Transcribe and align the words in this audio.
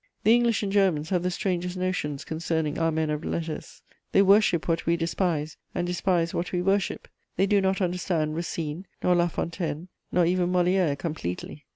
The 0.23 0.33
English 0.33 0.63
and 0.63 0.71
Germans 0.71 1.11
have 1.11 1.21
the 1.21 1.29
strangest 1.29 1.77
notions 1.77 2.25
concerning 2.25 2.79
our 2.79 2.91
men 2.91 3.11
of 3.11 3.23
letters: 3.23 3.83
they 4.13 4.23
worship 4.23 4.67
what 4.67 4.87
we 4.87 4.97
despise, 4.97 5.57
and 5.75 5.85
despise 5.85 6.33
what 6.33 6.51
we 6.51 6.59
worship; 6.59 7.07
they 7.35 7.45
do 7.45 7.61
not 7.61 7.81
understand 7.81 8.35
Racine 8.35 8.87
nor 9.03 9.13
La 9.13 9.27
Fontaine, 9.27 9.89
nor 10.11 10.25
even 10.25 10.51
Molière 10.51 10.97
completely. 10.97 11.65